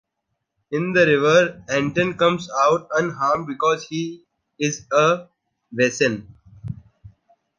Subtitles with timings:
[0.71, 4.25] In the river, Anton comes out unharmed because he
[4.57, 5.27] is a
[5.77, 6.25] Wesen.